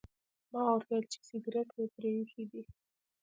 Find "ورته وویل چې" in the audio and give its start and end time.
0.65-1.19